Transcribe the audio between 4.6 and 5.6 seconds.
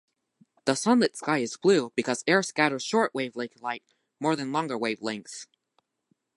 wavelengths.